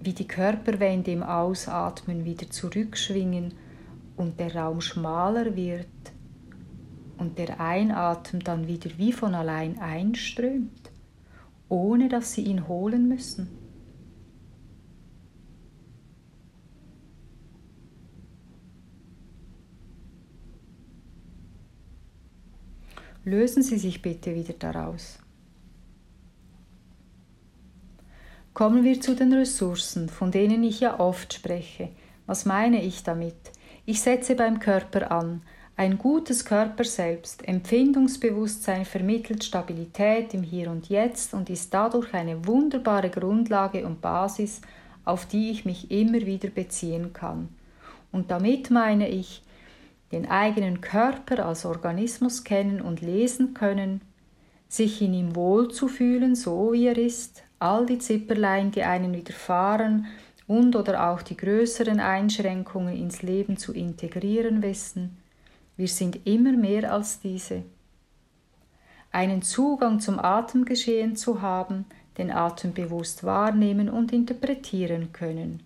wie 0.05 0.13
die 0.13 0.27
Körperwände 0.27 1.11
im 1.11 1.23
Ausatmen 1.23 2.25
wieder 2.25 2.49
zurückschwingen 2.49 3.53
und 4.15 4.39
der 4.39 4.55
Raum 4.55 4.79
schmaler 4.79 5.55
wird 5.55 5.87
und 7.17 7.37
der 7.39 7.59
Einatmen 7.59 8.43
dann 8.43 8.67
wieder 8.67 8.91
wie 8.97 9.11
von 9.11 9.33
allein 9.33 9.79
einströmt, 9.79 10.91
ohne 11.69 12.07
dass 12.07 12.33
Sie 12.33 12.43
ihn 12.43 12.67
holen 12.67 13.07
müssen. 13.07 13.49
Lösen 23.23 23.63
Sie 23.63 23.79
sich 23.79 24.03
bitte 24.03 24.35
wieder 24.35 24.53
daraus. 24.53 25.17
Kommen 28.55 28.85
wir 28.85 29.01
zu 29.01 29.17
den 29.17 29.33
Ressourcen, 29.33 30.07
von 30.07 30.31
denen 30.31 30.63
ich 30.63 30.79
ja 30.79 30.97
oft 30.97 31.33
spreche. 31.33 31.89
Was 32.25 32.45
meine 32.45 32.81
ich 32.81 33.03
damit? 33.03 33.35
Ich 33.85 33.99
setze 33.99 34.33
beim 34.33 34.59
Körper 34.59 35.11
an. 35.11 35.41
Ein 35.75 35.97
gutes 35.97 36.45
Körper 36.45 36.85
selbst, 36.85 37.45
Empfindungsbewusstsein 37.45 38.85
vermittelt 38.85 39.43
Stabilität 39.43 40.33
im 40.33 40.41
Hier 40.41 40.71
und 40.71 40.87
Jetzt 40.87 41.33
und 41.33 41.49
ist 41.49 41.73
dadurch 41.73 42.13
eine 42.13 42.47
wunderbare 42.47 43.09
Grundlage 43.09 43.85
und 43.85 43.99
Basis, 43.99 44.61
auf 45.03 45.25
die 45.25 45.51
ich 45.51 45.65
mich 45.65 45.91
immer 45.91 46.25
wieder 46.25 46.47
beziehen 46.47 47.11
kann. 47.11 47.49
Und 48.13 48.31
damit 48.31 48.71
meine 48.71 49.09
ich, 49.09 49.43
den 50.13 50.31
eigenen 50.31 50.79
Körper 50.79 51.45
als 51.45 51.65
Organismus 51.65 52.45
kennen 52.45 52.79
und 52.79 53.01
lesen 53.01 53.53
können, 53.53 53.99
sich 54.69 55.01
in 55.01 55.13
ihm 55.13 55.35
wohlzufühlen, 55.35 56.35
so 56.35 56.71
wie 56.71 56.87
er 56.87 56.97
ist, 56.97 57.44
all 57.65 57.85
die 57.87 57.97
Zipperlein, 57.97 58.69
die 58.69 58.83
einen 58.83 59.13
widerfahren 59.13 60.05
und 60.47 60.75
oder 60.75 61.09
auch 61.09 61.23
die 61.23 61.35
größeren 61.35 61.99
Einschränkungen 61.99 62.95
ins 62.95 63.23
Leben 63.23 63.57
zu 63.57 63.73
integrieren 63.73 64.61
wissen, 64.61 65.17
wir 65.75 65.87
sind 65.87 66.25
immer 66.25 66.51
mehr 66.53 66.93
als 66.93 67.19
diese. 67.19 67.63
Einen 69.11 69.41
Zugang 69.41 69.99
zum 69.99 70.19
Atemgeschehen 70.19 71.15
zu 71.15 71.41
haben, 71.41 71.85
den 72.17 72.31
Atem 72.31 72.73
bewusst 72.73 73.23
wahrnehmen 73.23 73.89
und 73.89 74.13
interpretieren 74.13 75.11
können. 75.11 75.63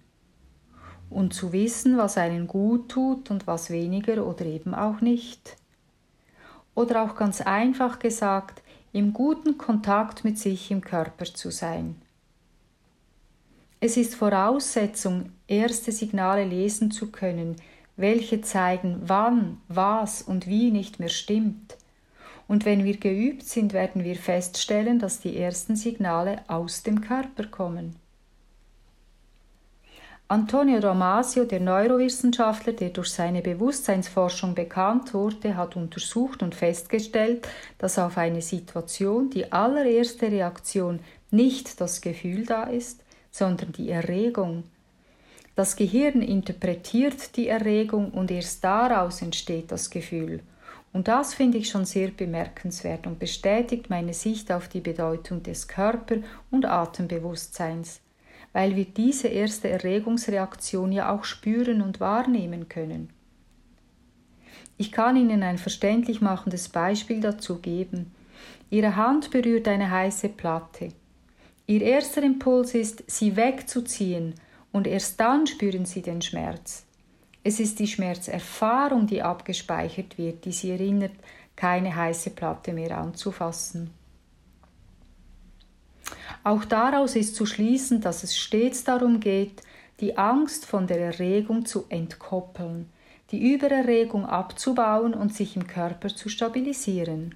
Und 1.09 1.33
zu 1.33 1.51
wissen, 1.51 1.97
was 1.97 2.17
einen 2.17 2.47
gut 2.47 2.89
tut 2.89 3.29
und 3.29 3.45
was 3.45 3.69
weniger 3.69 4.25
oder 4.25 4.45
eben 4.45 4.73
auch 4.73 5.01
nicht. 5.01 5.57
Oder 6.75 7.03
auch 7.03 7.15
ganz 7.15 7.41
einfach 7.41 7.99
gesagt, 7.99 8.61
im 8.91 9.13
guten 9.13 9.57
Kontakt 9.57 10.23
mit 10.23 10.37
sich 10.37 10.71
im 10.71 10.81
Körper 10.81 11.25
zu 11.25 11.51
sein. 11.51 11.95
Es 13.79 13.95
ist 13.95 14.15
Voraussetzung, 14.15 15.31
erste 15.47 15.91
Signale 15.91 16.43
lesen 16.43 16.91
zu 16.91 17.11
können, 17.11 17.55
welche 17.95 18.41
zeigen, 18.41 19.01
wann, 19.03 19.61
was 19.67 20.21
und 20.21 20.47
wie 20.47 20.71
nicht 20.71 20.99
mehr 20.99 21.09
stimmt. 21.09 21.77
Und 22.47 22.65
wenn 22.65 22.83
wir 22.83 22.97
geübt 22.97 23.43
sind, 23.43 23.73
werden 23.73 24.03
wir 24.03 24.15
feststellen, 24.15 24.99
dass 24.99 25.19
die 25.19 25.37
ersten 25.37 25.75
Signale 25.75 26.41
aus 26.47 26.83
dem 26.83 27.01
Körper 27.01 27.45
kommen. 27.45 27.95
Antonio 30.31 30.79
Damasio, 30.79 31.43
der 31.45 31.59
Neurowissenschaftler, 31.59 32.73
der 32.73 32.89
durch 32.89 33.09
seine 33.09 33.41
Bewusstseinsforschung 33.41 34.53
bekannt 34.53 35.15
wurde, 35.15 35.57
hat 35.57 35.75
untersucht 35.75 36.43
und 36.43 36.53
festgestellt, 36.53 37.47
dass 37.79 37.97
auf 37.97 38.15
eine 38.15 38.43
Situation 38.43 39.31
die 39.31 39.51
allererste 39.51 40.31
Reaktion 40.31 40.99
nicht 41.31 41.81
das 41.81 42.01
Gefühl 42.01 42.45
da 42.45 42.65
ist, 42.65 43.03
sondern 43.31 43.71
die 43.71 43.89
Erregung. 43.89 44.65
Das 45.55 45.75
Gehirn 45.75 46.21
interpretiert 46.21 47.35
die 47.35 47.47
Erregung 47.47 48.11
und 48.11 48.29
erst 48.29 48.63
daraus 48.63 49.23
entsteht 49.23 49.71
das 49.71 49.89
Gefühl. 49.89 50.41
Und 50.93 51.07
das 51.07 51.33
finde 51.33 51.57
ich 51.57 51.69
schon 51.69 51.85
sehr 51.85 52.09
bemerkenswert 52.09 53.07
und 53.07 53.17
bestätigt 53.17 53.89
meine 53.89 54.13
Sicht 54.13 54.51
auf 54.51 54.67
die 54.67 54.81
Bedeutung 54.81 55.41
des 55.41 55.67
Körper- 55.67 56.21
und 56.51 56.67
Atembewusstseins 56.67 58.01
weil 58.53 58.75
wir 58.75 58.85
diese 58.85 59.27
erste 59.27 59.69
Erregungsreaktion 59.69 60.91
ja 60.91 61.13
auch 61.13 61.23
spüren 61.23 61.81
und 61.81 61.99
wahrnehmen 61.99 62.69
können. 62.69 63.09
Ich 64.77 64.91
kann 64.91 65.17
Ihnen 65.17 65.43
ein 65.43 65.57
verständlich 65.57 66.21
machendes 66.21 66.69
Beispiel 66.69 67.19
dazu 67.19 67.59
geben. 67.59 68.11
Ihre 68.69 68.95
Hand 68.95 69.29
berührt 69.31 69.67
eine 69.67 69.91
heiße 69.91 70.29
Platte. 70.29 70.89
Ihr 71.67 71.81
erster 71.81 72.23
Impuls 72.23 72.73
ist, 72.73 73.03
sie 73.05 73.35
wegzuziehen, 73.35 74.35
und 74.71 74.87
erst 74.87 75.19
dann 75.19 75.47
spüren 75.47 75.85
Sie 75.85 76.01
den 76.01 76.21
Schmerz. 76.21 76.85
Es 77.43 77.59
ist 77.59 77.79
die 77.79 77.87
Schmerzerfahrung, 77.87 79.07
die 79.07 79.21
abgespeichert 79.21 80.17
wird, 80.17 80.45
die 80.45 80.51
Sie 80.51 80.71
erinnert, 80.71 81.13
keine 81.55 81.95
heiße 81.95 82.29
Platte 82.31 82.71
mehr 82.71 82.97
anzufassen. 82.97 83.91
Auch 86.43 86.65
daraus 86.65 87.15
ist 87.15 87.35
zu 87.35 87.45
schließen, 87.45 88.01
dass 88.01 88.23
es 88.23 88.37
stets 88.37 88.83
darum 88.83 89.19
geht, 89.19 89.61
die 89.99 90.17
Angst 90.17 90.65
von 90.65 90.87
der 90.87 90.99
Erregung 90.99 91.65
zu 91.65 91.85
entkoppeln, 91.89 92.89
die 93.31 93.53
Übererregung 93.53 94.25
abzubauen 94.25 95.13
und 95.13 95.33
sich 95.33 95.55
im 95.55 95.67
Körper 95.67 96.09
zu 96.09 96.29
stabilisieren. 96.29 97.35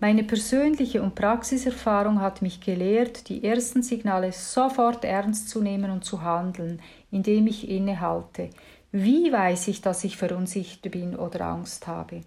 Meine 0.00 0.22
persönliche 0.22 1.02
und 1.02 1.16
Praxiserfahrung 1.16 2.20
hat 2.20 2.40
mich 2.40 2.60
gelehrt, 2.60 3.28
die 3.28 3.42
ersten 3.42 3.82
Signale 3.82 4.30
sofort 4.30 5.04
ernst 5.04 5.48
zu 5.48 5.60
nehmen 5.60 5.90
und 5.90 6.04
zu 6.04 6.22
handeln, 6.22 6.80
indem 7.10 7.48
ich 7.48 7.68
innehalte. 7.68 8.50
Wie 8.92 9.32
weiß 9.32 9.68
ich, 9.68 9.80
dass 9.80 10.04
ich 10.04 10.16
verunsichert 10.16 10.90
bin 10.92 11.16
oder 11.16 11.46
Angst 11.46 11.88
habe? 11.88 12.22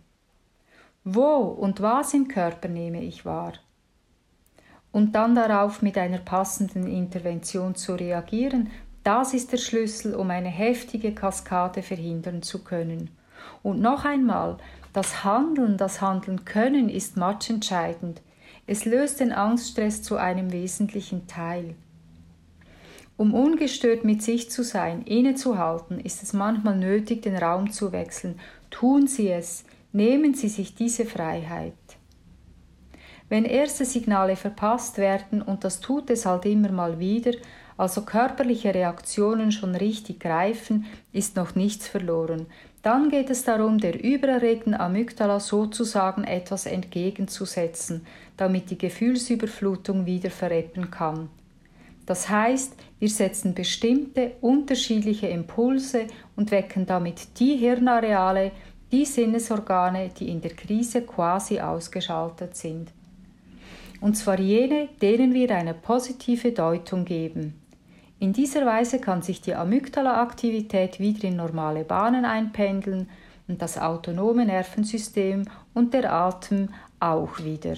Wo 1.03 1.38
und 1.38 1.81
was 1.81 2.13
im 2.13 2.27
Körper 2.27 2.67
nehme 2.67 3.03
ich 3.03 3.25
wahr? 3.25 3.53
Und 4.91 5.15
dann 5.15 5.36
darauf 5.36 5.81
mit 5.81 5.98
einer 5.98 6.17
passenden 6.17 6.88
Intervention 6.88 7.75
zu 7.75 7.95
reagieren, 7.95 8.69
das 9.03 9.33
ist 9.33 9.51
der 9.51 9.57
Schlüssel, 9.57 10.13
um 10.15 10.29
eine 10.29 10.50
heftige 10.50 11.13
Kaskade 11.13 11.81
verhindern 11.81 12.41
zu 12.43 12.63
können. 12.63 13.10
Und 13.63 13.81
noch 13.81 14.05
einmal, 14.05 14.57
das 14.93 15.24
Handeln, 15.24 15.77
das 15.77 16.01
Handeln 16.01 16.45
können 16.45 16.89
ist 16.89 17.17
matchentscheidend. 17.17 18.21
Es 18.67 18.86
löst 18.86 19.19
den 19.19 19.31
Angststress 19.31 20.03
zu 20.03 20.17
einem 20.17 20.51
wesentlichen 20.51 21.27
Teil. 21.27 21.75
Um 23.17 23.33
ungestört 23.33 24.03
mit 24.03 24.21
sich 24.21 24.50
zu 24.50 24.63
sein, 24.63 25.03
innezuhalten, 25.03 26.00
ist 26.00 26.24
es 26.24 26.33
manchmal 26.33 26.77
nötig, 26.77 27.21
den 27.21 27.36
Raum 27.36 27.71
zu 27.71 27.91
wechseln. 27.91 28.39
Tun 28.69 29.07
Sie 29.07 29.29
es, 29.29 29.63
nehmen 29.91 30.33
Sie 30.33 30.50
sich 30.50 30.75
diese 30.75 31.05
Freiheit. 31.05 31.74
Wenn 33.32 33.46
erste 33.46 33.86
Signale 33.86 34.36
verpasst 34.36 34.98
werden, 34.98 35.42
und 35.42 35.64
das 35.64 35.80
tut 35.80 36.10
es 36.10 36.26
halt 36.26 36.46
immer 36.46 36.70
mal 36.70 37.00
wieder, 37.00 37.32
also 37.78 38.02
körperliche 38.02 38.76
Reaktionen 38.76 39.54
schon 39.54 39.74
richtig 39.74 40.20
greifen, 40.20 40.86
ist 41.14 41.38
noch 41.38 41.56
nichts 41.56 41.88
verloren. 41.88 42.48
Dann 42.82 43.10
geht 43.10 43.30
es 43.30 43.46
darum, 43.46 43.78
der 43.78 44.04
übererregten 44.04 44.74
Amygdala 44.74 45.40
sozusagen 45.40 46.26
etwas 46.26 46.66
entgegenzusetzen, 46.66 48.06
damit 48.36 48.70
die 48.70 48.78
Gefühlsüberflutung 48.78 50.06
wieder 50.06 50.30
vereppen 50.30 50.92
kann. 50.92 51.30
Das 52.06 52.28
heißt, 52.28 52.74
wir 53.00 53.10
setzen 53.10 53.54
bestimmte 53.54 54.34
unterschiedliche 54.42 55.30
Impulse 55.30 56.08
und 56.36 56.52
wecken 56.52 56.86
damit 56.86 57.40
die 57.40 57.56
Hirnareale, 57.56 58.52
die 58.92 59.06
Sinnesorgane, 59.06 60.10
die 60.20 60.28
in 60.28 60.42
der 60.42 60.54
Krise 60.54 61.04
quasi 61.04 61.62
ausgeschaltet 61.62 62.58
sind. 62.58 62.92
Und 64.01 64.15
zwar 64.15 64.39
jene, 64.39 64.89
denen 65.01 65.34
wir 65.34 65.55
eine 65.55 65.75
positive 65.75 66.51
Deutung 66.51 67.05
geben. 67.05 67.53
In 68.20 68.34
dieser 68.34 68.65
Weise 68.65 69.00
kann 69.00 69.22
sich 69.22 69.41
die 69.41 69.53
Amygdala-Aktivität 69.53 71.00
wieder 71.00 71.27
in 71.27 71.36
normale 71.36 71.84
Bahnen 71.84 72.25
einpendeln 72.25 73.10
und 73.48 73.62
das 73.62 73.77
autonome 73.77 74.46
Nervensystem 74.46 75.46
und 75.75 75.93
der 75.93 76.12
Atem 76.12 76.70
auch 77.00 77.39
wieder. 77.39 77.75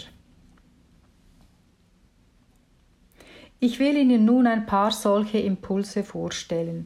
Ich 3.59 3.79
will 3.79 3.97
Ihnen 3.97 4.25
nun 4.25 4.47
ein 4.47 4.65
paar 4.65 4.91
solche 4.91 5.39
Impulse 5.39 6.03
vorstellen. 6.03 6.85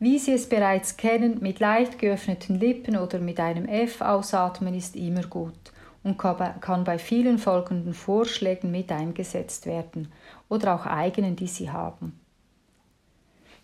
Wie 0.00 0.18
Sie 0.18 0.32
es 0.32 0.48
bereits 0.48 0.96
kennen, 0.96 1.38
mit 1.40 1.60
leicht 1.60 1.98
geöffneten 1.98 2.58
Lippen 2.58 2.96
oder 2.96 3.20
mit 3.20 3.38
einem 3.38 3.66
F 3.66 4.00
ausatmen 4.00 4.74
ist 4.74 4.96
immer 4.96 5.22
gut 5.22 5.72
und 6.02 6.18
kann 6.18 6.84
bei 6.84 6.98
vielen 6.98 7.38
folgenden 7.38 7.94
Vorschlägen 7.94 8.70
mit 8.70 8.90
eingesetzt 8.90 9.66
werden 9.66 10.12
oder 10.48 10.74
auch 10.74 10.86
eigenen, 10.86 11.36
die 11.36 11.46
Sie 11.46 11.70
haben. 11.70 12.18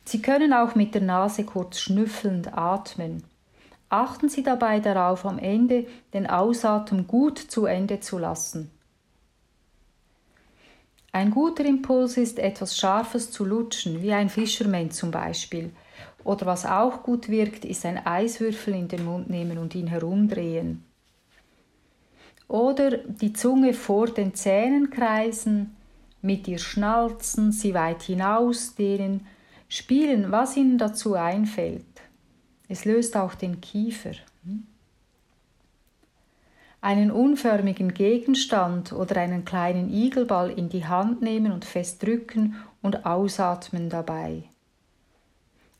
Sie 0.05 0.23
können 0.23 0.52
auch 0.52 0.75
mit 0.75 0.95
der 0.95 1.02
Nase 1.02 1.45
kurz 1.45 1.81
schnüffelnd 1.81 2.57
atmen. 2.57 3.25
Achten 3.88 4.28
Sie 4.28 4.43
dabei 4.43 4.81
darauf, 4.81 5.25
am 5.25 5.38
Ende 5.38 5.87
den 6.12 6.28
Ausatmen 6.28 7.07
gut 7.07 7.38
zu 7.38 7.66
Ende 7.66 8.00
zu 8.00 8.19
lassen. 8.19 8.71
Ein 11.12 11.31
guter 11.31 11.64
Impuls 11.64 12.19
ist, 12.19 12.38
etwas 12.38 12.76
Scharfes 12.76 13.31
zu 13.31 13.45
lutschen, 13.45 14.02
wie 14.02 14.12
ein 14.12 14.28
Fischermann 14.28 14.90
zum 14.90 15.11
Beispiel. 15.11 15.73
Oder 16.25 16.45
was 16.45 16.66
auch 16.66 17.02
gut 17.02 17.28
wirkt, 17.28 17.64
ist 17.64 17.87
ein 17.87 18.05
Eiswürfel 18.05 18.75
in 18.75 18.88
den 18.88 19.05
Mund 19.05 19.31
nehmen 19.31 19.57
und 19.57 19.75
ihn 19.75 19.87
herumdrehen. 19.87 20.85
Oder 22.49 22.99
die 22.99 23.33
Zunge 23.33 23.75
vor 23.75 24.07
den 24.07 24.35
Zähnen 24.35 24.91
kreisen, 24.91 25.75
mit 26.23 26.49
ihr 26.49 26.59
schnalzen, 26.59 27.53
sie 27.53 27.75
weit 27.75 28.03
hinausdehnen, 28.03 29.26
spielen, 29.69 30.31
was 30.31 30.57
ihnen 30.57 30.79
dazu 30.79 31.15
einfällt. 31.15 31.85
Es 32.69 32.85
löst 32.85 33.17
auch 33.17 33.35
den 33.35 33.61
Kiefer. 33.61 34.12
Hm? 34.45 34.67
einen 36.87 37.11
unförmigen 37.11 37.95
Gegenstand 37.95 38.93
oder 38.93 39.21
einen 39.21 39.45
kleinen 39.45 39.93
Igelball 39.93 40.53
in 40.53 40.69
die 40.69 40.87
Hand 40.87 41.21
nehmen 41.21 41.50
und 41.50 41.65
fest 41.65 42.00
drücken 42.05 42.55
und 42.81 43.05
ausatmen 43.05 43.91
dabei. 43.91 44.45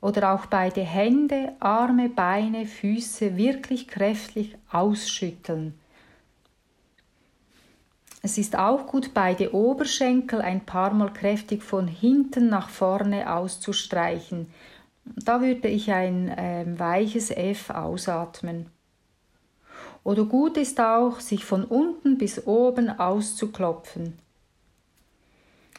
Oder 0.00 0.32
auch 0.32 0.46
beide 0.46 0.80
Hände, 0.80 1.52
Arme, 1.61 2.08
Beine, 2.08 2.66
Füße 2.66 3.37
wirklich 3.37 3.87
kräftig 3.87 4.57
ausschütteln. 4.68 5.74
Es 8.26 8.38
ist 8.38 8.58
auch 8.58 8.88
gut, 8.88 9.14
beide 9.14 9.54
Oberschenkel 9.54 10.40
ein 10.40 10.66
paar 10.66 10.92
Mal 10.92 11.12
kräftig 11.12 11.62
von 11.62 11.86
hinten 11.86 12.48
nach 12.48 12.70
vorne 12.70 13.32
auszustreichen. 13.32 14.48
Da 15.04 15.40
würde 15.40 15.68
ich 15.68 15.92
ein 15.92 16.30
äh, 16.30 16.64
weiches 16.76 17.30
F 17.30 17.70
ausatmen. 17.70 18.66
Oder 20.02 20.24
gut 20.24 20.56
ist 20.56 20.80
auch, 20.80 21.20
sich 21.20 21.44
von 21.44 21.62
unten 21.62 22.18
bis 22.18 22.48
oben 22.48 22.90
auszuklopfen. 22.90 24.18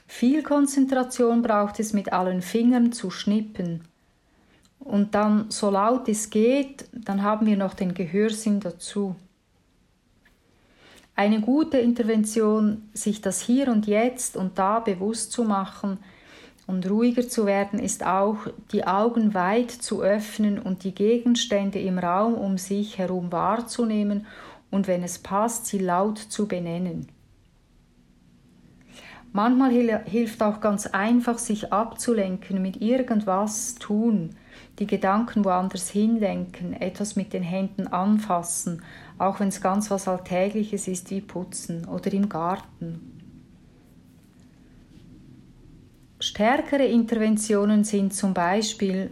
Viel 0.07 0.41
Konzentration 0.41 1.41
braucht 1.41 1.81
es 1.81 1.91
mit 1.91 2.13
allen 2.13 2.41
Fingern 2.41 2.93
zu 2.93 3.11
schnippen. 3.11 3.81
Und 4.79 5.15
dann, 5.15 5.51
so 5.51 5.69
laut 5.69 6.07
es 6.07 6.29
geht, 6.29 6.85
dann 6.93 7.23
haben 7.23 7.45
wir 7.45 7.57
noch 7.57 7.73
den 7.73 7.93
Gehörsinn 7.93 8.61
dazu. 8.61 9.17
Eine 11.17 11.41
gute 11.41 11.79
Intervention, 11.79 12.83
sich 12.93 13.21
das 13.21 13.41
hier 13.41 13.69
und 13.69 13.87
jetzt 13.87 14.37
und 14.37 14.59
da 14.59 14.79
bewusst 14.79 15.31
zu 15.31 15.43
machen, 15.43 15.97
und 16.67 16.87
ruhiger 16.87 17.27
zu 17.27 17.45
werden 17.45 17.79
ist 17.79 18.05
auch, 18.05 18.37
die 18.71 18.85
Augen 18.85 19.33
weit 19.33 19.71
zu 19.71 20.03
öffnen 20.03 20.59
und 20.59 20.83
die 20.83 20.93
Gegenstände 20.93 21.79
im 21.79 21.97
Raum 21.97 22.35
um 22.35 22.59
sich 22.59 22.99
herum 22.99 23.31
wahrzunehmen 23.31 24.27
und 24.69 24.87
wenn 24.87 25.01
es 25.01 25.17
passt, 25.17 25.65
sie 25.65 25.79
laut 25.79 26.19
zu 26.19 26.47
benennen. 26.47 27.07
Manchmal 29.33 30.03
hilft 30.05 30.43
auch 30.43 30.59
ganz 30.59 30.87
einfach, 30.87 31.37
sich 31.37 31.71
abzulenken, 31.73 32.61
mit 32.61 32.81
irgendwas 32.81 33.75
tun, 33.75 34.35
die 34.79 34.87
Gedanken 34.87 35.45
woanders 35.45 35.89
hinlenken, 35.89 36.73
etwas 36.73 37.15
mit 37.15 37.33
den 37.33 37.43
Händen 37.43 37.87
anfassen, 37.87 38.81
auch 39.17 39.39
wenn 39.39 39.47
es 39.49 39.61
ganz 39.61 39.89
was 39.89 40.07
Alltägliches 40.07 40.87
ist 40.87 41.09
wie 41.09 41.21
Putzen 41.21 41.85
oder 41.87 42.11
im 42.13 42.29
Garten. 42.29 43.13
Stärkere 46.19 46.85
Interventionen 46.85 47.83
sind 47.83 48.13
zum 48.13 48.33
Beispiel 48.33 49.11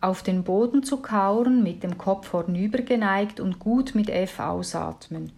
auf 0.00 0.22
den 0.22 0.42
Boden 0.42 0.82
zu 0.82 0.98
kauern, 0.98 1.62
mit 1.62 1.82
dem 1.82 1.98
Kopf 1.98 2.28
vornüber 2.28 2.78
geneigt 2.78 3.40
und 3.40 3.58
gut 3.58 3.94
mit 3.94 4.08
F 4.08 4.40
ausatmen. 4.40 5.32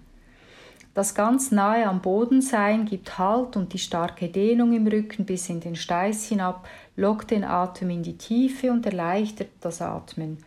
Das 0.94 1.14
ganz 1.14 1.52
nahe 1.52 1.87
am 1.87 2.02
Boden 2.02 2.42
sein 2.42 2.85
gibt 2.85 3.18
Halt 3.18 3.57
und 3.57 3.72
die 3.72 3.78
starke 3.78 4.28
Dehnung 4.28 4.72
im 4.72 4.87
Rücken 4.87 5.26
bis 5.26 5.48
in 5.48 5.61
den 5.61 5.76
Steiß 5.76 6.26
hinab 6.26 6.68
lockt 6.96 7.31
den 7.31 7.44
Atem 7.44 7.90
in 7.90 8.02
die 8.02 8.18
Tiefe 8.18 8.72
und 8.72 8.85
erleichtert 8.85 9.50
das 9.61 9.81
Atmen. 9.81 10.38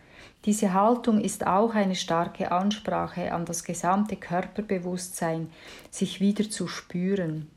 Diese 0.46 0.74
Haltung 0.74 1.22
ist 1.22 1.46
auch 1.46 1.76
eine 1.76 1.96
starke 1.96 2.52
Ansprache 2.52 3.32
an 3.32 3.46
das 3.46 3.64
gesamte 3.64 4.16
Körperbewusstsein, 4.16 5.52
sich 5.92 6.20
wieder 6.20 6.50
zu 6.50 6.68
spüren. 6.68 7.48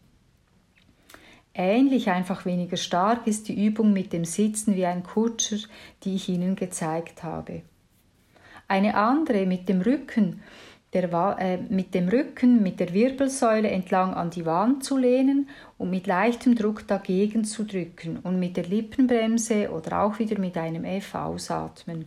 Ähnlich, 1.55 2.11
einfach 2.11 2.45
weniger 2.45 2.77
stark 2.77 3.27
ist 3.27 3.49
die 3.49 3.67
Übung 3.67 3.93
mit 3.93 4.13
dem 4.13 4.25
Sitzen 4.25 4.75
wie 4.75 4.85
ein 4.85 5.03
Kutscher, 5.03 5.59
die 6.03 6.17
ich 6.17 6.29
Ihnen 6.29 6.57
gezeigt 6.57 7.23
habe. 7.23 7.63
Eine 8.67 8.97
andere 8.97 9.47
mit 9.47 9.69
dem 9.69 9.81
Rücken, 9.81 10.43
der, 10.93 11.37
äh, 11.39 11.57
mit 11.57 11.95
dem 11.95 12.09
Rücken 12.09 12.63
mit 12.63 12.81
der 12.81 12.93
Wirbelsäule 12.93 13.69
entlang 13.69 14.15
an 14.15 14.31
die 14.31 14.47
Wand 14.47 14.85
zu 14.85 14.97
lehnen 14.97 15.49
und 15.79 15.91
mit 15.91 16.07
leichtem 16.07 16.55
Druck 16.55 16.87
dagegen 16.87 17.45
zu 17.45 17.65
drücken 17.65 18.19
und 18.19 18.39
mit 18.39 18.57
der 18.57 18.65
Lippenbremse 18.65 19.71
oder 19.71 20.03
auch 20.03 20.19
wieder 20.19 20.39
mit 20.39 20.57
einem 20.57 20.85
F 20.85 21.15
ausatmen. 21.15 22.07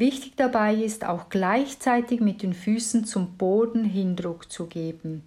Wichtig 0.00 0.32
dabei 0.36 0.74
ist 0.74 1.04
auch 1.04 1.28
gleichzeitig 1.28 2.20
mit 2.20 2.42
den 2.42 2.54
Füßen 2.54 3.04
zum 3.04 3.36
Boden 3.36 3.84
Hindruck 3.84 4.50
zu 4.50 4.66
geben 4.66 5.22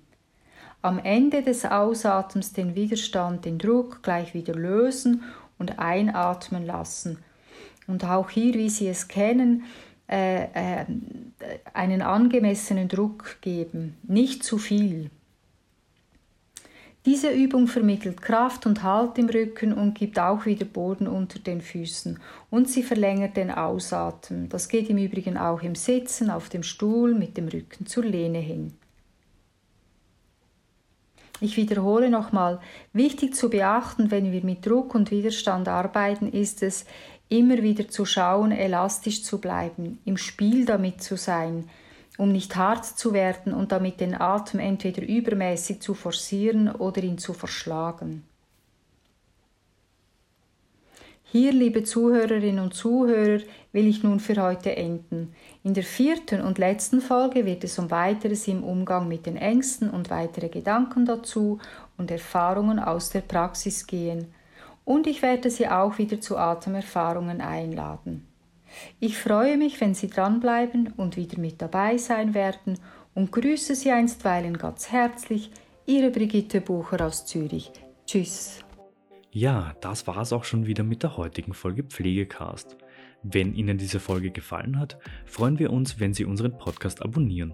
am 0.83 0.99
Ende 0.99 1.41
des 1.41 1.65
Ausatems 1.65 2.51
den 2.51 2.75
Widerstand, 2.75 3.45
den 3.45 3.57
Druck 3.57 4.03
gleich 4.03 4.33
wieder 4.33 4.53
lösen 4.53 5.23
und 5.57 5.79
einatmen 5.79 6.65
lassen. 6.65 7.17
Und 7.87 8.03
auch 8.03 8.29
hier, 8.29 8.53
wie 8.53 8.69
Sie 8.69 8.89
es 8.89 9.07
kennen, 9.07 9.63
äh, 10.09 10.43
äh, 10.43 10.85
einen 11.73 12.01
angemessenen 12.01 12.89
Druck 12.89 13.37
geben, 13.41 13.95
nicht 14.03 14.43
zu 14.43 14.57
viel. 14.57 15.09
Diese 17.05 17.31
Übung 17.31 17.67
vermittelt 17.67 18.21
Kraft 18.21 18.65
und 18.65 18.81
Halt 18.81 19.17
im 19.17 19.27
Rücken 19.27 19.73
und 19.73 19.93
gibt 19.93 20.17
auch 20.19 20.45
wieder 20.45 20.65
Boden 20.65 21.07
unter 21.07 21.37
den 21.37 21.59
Füßen 21.59 22.17
und 22.49 22.69
sie 22.69 22.81
verlängert 22.81 23.35
den 23.35 23.51
Ausatmen. 23.51 24.47
Das 24.47 24.69
geht 24.69 24.89
im 24.89 24.97
Übrigen 24.97 25.37
auch 25.37 25.61
im 25.61 25.75
Sitzen 25.75 26.29
auf 26.29 26.47
dem 26.47 26.63
Stuhl 26.63 27.13
mit 27.13 27.35
dem 27.35 27.49
Rücken 27.49 27.85
zur 27.87 28.05
Lehne 28.05 28.39
hin. 28.39 28.73
Ich 31.41 31.57
wiederhole 31.57 32.09
nochmal, 32.09 32.61
wichtig 32.93 33.35
zu 33.35 33.49
beachten, 33.49 34.11
wenn 34.11 34.31
wir 34.31 34.45
mit 34.45 34.65
Druck 34.65 34.95
und 34.95 35.11
Widerstand 35.11 35.67
arbeiten, 35.67 36.31
ist 36.31 36.63
es, 36.63 36.85
immer 37.27 37.61
wieder 37.63 37.89
zu 37.89 38.05
schauen, 38.05 38.53
elastisch 38.53 39.23
zu 39.23 39.41
bleiben, 39.41 39.99
im 40.05 40.15
Spiel 40.15 40.63
damit 40.63 41.03
zu 41.03 41.17
sein, 41.17 41.69
um 42.17 42.31
nicht 42.31 42.55
hart 42.55 42.85
zu 42.85 43.13
werden 43.13 43.53
und 43.53 43.71
damit 43.71 43.99
den 43.99 44.19
Atem 44.19 44.59
entweder 44.59 45.01
übermäßig 45.01 45.81
zu 45.81 45.93
forcieren 45.93 46.69
oder 46.69 47.01
ihn 47.01 47.17
zu 47.17 47.33
verschlagen. 47.33 48.23
Hier, 51.33 51.51
liebe 51.51 51.83
Zuhörerinnen 51.83 52.63
und 52.63 52.75
Zuhörer, 52.75 53.41
will 53.71 53.87
ich 53.87 54.03
nun 54.03 54.19
für 54.19 54.39
heute 54.39 54.75
enden. 54.75 55.33
In 55.63 55.73
der 55.73 55.83
vierten 55.83 56.41
und 56.41 56.59
letzten 56.59 57.01
Folge 57.01 57.47
wird 57.47 57.63
es 57.63 57.79
um 57.79 57.89
weiteres 57.89 58.47
im 58.47 58.63
Umgang 58.63 59.07
mit 59.07 59.25
den 59.25 59.35
Ängsten 59.35 59.89
und 59.89 60.11
weitere 60.11 60.49
Gedanken 60.49 61.05
dazu 61.05 61.57
und 61.97 62.11
Erfahrungen 62.11 62.77
aus 62.77 63.09
der 63.09 63.21
Praxis 63.21 63.87
gehen. 63.87 64.27
Und 64.85 65.07
ich 65.07 65.23
werde 65.23 65.49
Sie 65.49 65.67
auch 65.67 65.97
wieder 65.97 66.21
zu 66.21 66.37
Atemerfahrungen 66.37 67.41
einladen. 67.41 68.27
Ich 68.99 69.17
freue 69.17 69.57
mich, 69.57 69.79
wenn 69.81 69.93
Sie 69.93 70.07
dranbleiben 70.07 70.93
und 70.97 71.17
wieder 71.17 71.39
mit 71.39 71.61
dabei 71.61 71.97
sein 71.97 72.33
werden 72.33 72.79
und 73.13 73.31
grüße 73.31 73.75
Sie 73.75 73.91
einstweilen 73.91 74.57
ganz 74.57 74.91
herzlich, 74.91 75.51
Ihre 75.85 76.11
Brigitte 76.11 76.61
Bucher 76.61 77.05
aus 77.05 77.25
Zürich. 77.25 77.71
Tschüss. 78.05 78.59
Ja, 79.31 79.73
das 79.81 80.05
war's 80.07 80.31
auch 80.31 80.43
schon 80.43 80.67
wieder 80.67 80.83
mit 80.83 81.03
der 81.03 81.17
heutigen 81.17 81.53
Folge 81.53 81.83
Pflegecast. 81.83 82.77
Wenn 83.23 83.55
Ihnen 83.55 83.77
diese 83.77 83.99
Folge 83.99 84.31
gefallen 84.31 84.79
hat, 84.79 84.99
freuen 85.25 85.57
wir 85.57 85.71
uns, 85.71 85.99
wenn 85.99 86.13
Sie 86.13 86.25
unseren 86.25 86.57
Podcast 86.57 87.01
abonnieren. 87.01 87.53